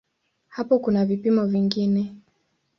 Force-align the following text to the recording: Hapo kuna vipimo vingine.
Hapo 0.47 0.79
kuna 0.79 1.05
vipimo 1.05 1.45
vingine. 1.45 2.15